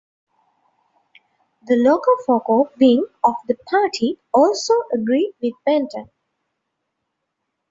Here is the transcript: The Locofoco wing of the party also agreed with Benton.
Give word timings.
The 1.67 1.75
Locofoco 1.75 2.75
wing 2.79 3.05
of 3.23 3.35
the 3.47 3.53
party 3.69 4.17
also 4.33 4.73
agreed 4.91 5.35
with 5.39 5.53
Benton. 5.63 6.09